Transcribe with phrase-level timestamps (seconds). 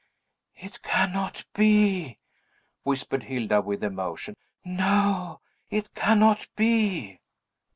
[0.55, 2.17] "It cannot be!"
[2.81, 4.35] whispered Hilda, with emotion.
[4.65, 7.19] "No; it cannot be!"